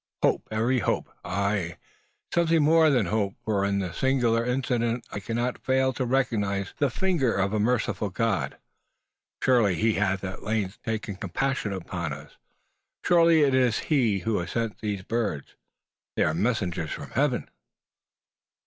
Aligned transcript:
"Hope? 0.23 0.47
Every 0.49 0.79
hope. 0.79 1.11
Ay, 1.23 1.77
something 2.33 2.63
more 2.63 2.89
than 2.89 3.05
hope: 3.05 3.35
for 3.45 3.63
in 3.63 3.77
this 3.77 3.97
singular 3.97 4.43
incident 4.43 5.05
I 5.11 5.19
cannot 5.19 5.63
fail 5.63 5.93
to 5.93 6.07
recognise 6.07 6.73
the 6.79 6.89
finger 6.89 7.35
of 7.35 7.53
a 7.53 7.59
merciful 7.59 8.09
God. 8.09 8.57
Surely 9.43 9.75
He 9.75 9.93
hath 9.93 10.23
at 10.23 10.41
length 10.41 10.81
taken 10.81 11.17
compassion 11.17 11.71
upon 11.71 12.13
us! 12.13 12.37
Surely 13.05 13.43
it 13.43 13.53
is 13.53 13.77
He 13.93 14.21
who 14.21 14.39
has 14.39 14.49
sent 14.49 14.79
these 14.79 15.03
birds! 15.03 15.53
They 16.15 16.23
are 16.23 16.33
messengers 16.33 16.89
from 16.89 17.11
Heaven!" 17.11 17.47